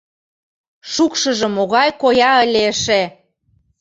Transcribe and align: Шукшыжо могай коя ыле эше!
Шукшыжо 0.93 1.47
могай 1.55 1.89
коя 2.01 2.31
ыле 2.43 2.61
эше! 2.71 3.01